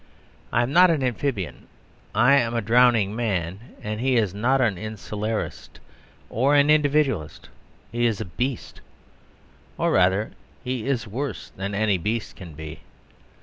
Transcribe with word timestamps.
I 0.51 0.63
am 0.63 0.73
not 0.73 0.89
an 0.89 1.03
amphibian. 1.03 1.67
I 2.15 2.33
am 2.33 2.55
a 2.55 2.61
drowning 2.61 3.15
man. 3.15 3.59
He 3.83 4.15
is 4.15 4.33
not 4.33 4.59
an 4.59 4.75
insularist, 4.75 5.79
or 6.27 6.55
an 6.55 6.71
individualist. 6.71 7.49
He 7.91 8.07
is 8.07 8.19
a 8.19 8.25
beast. 8.25 8.81
Or 9.77 9.91
rather, 9.91 10.31
he 10.63 10.87
is 10.87 11.05
worse 11.05 11.51
than 11.55 11.75
any 11.75 11.99
beast 11.99 12.35
can 12.35 12.55
be. 12.55 12.79